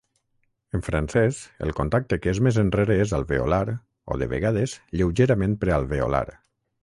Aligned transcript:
En 0.77 0.83
francès, 0.85 1.41
el 1.65 1.73
contacte 1.79 2.19
que 2.23 2.31
és 2.31 2.39
més 2.47 2.57
enrere 2.63 2.97
és 3.03 3.13
alveolar 3.19 3.61
o, 3.75 3.79
de 4.23 4.31
vegades, 4.33 4.75
lleugerament 5.01 5.57
prealveolar. 5.65 6.27